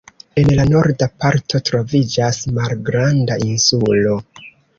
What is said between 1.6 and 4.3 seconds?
troviĝas malgranda insulo.